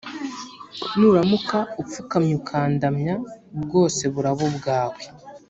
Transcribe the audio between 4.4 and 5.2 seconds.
ubwawe